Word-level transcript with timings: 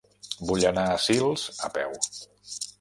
Vull 0.51 0.65
anar 0.69 0.85
a 0.93 0.97
Sils 1.05 1.45
a 1.69 1.73
peu. 1.79 1.97